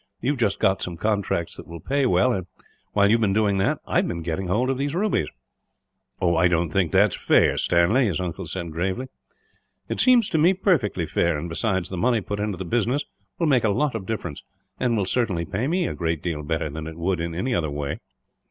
[0.19, 2.47] You have just got some contracts that will pay well and,
[2.93, 5.29] while you have been doing that, I have been getting hold of these rubies."
[6.19, 9.09] "I don't think that that is fair, Stanley," his uncle said, gravely.
[9.89, 13.03] "It seems to me perfectly fair; and besides, the money put into the business
[13.37, 14.41] will make a lot of difference,
[14.79, 17.69] and will certainly pay me a great deal better than it would in any other
[17.69, 17.99] way.